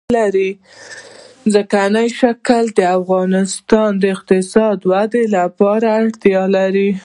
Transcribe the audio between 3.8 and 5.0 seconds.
د اقتصادي